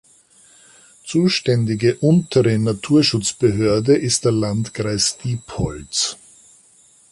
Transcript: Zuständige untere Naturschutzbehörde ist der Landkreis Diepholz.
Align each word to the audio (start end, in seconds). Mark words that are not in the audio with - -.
Zuständige 1.05 1.95
untere 1.97 2.57
Naturschutzbehörde 2.57 3.95
ist 3.95 4.25
der 4.25 4.31
Landkreis 4.31 5.19
Diepholz. 5.19 6.17